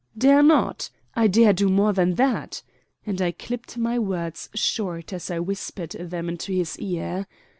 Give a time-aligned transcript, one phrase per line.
[0.17, 0.89] "Dare not?
[1.13, 2.63] I dare do more than that,"
[3.05, 7.27] and I clipped my words short as I whispered them into his ear.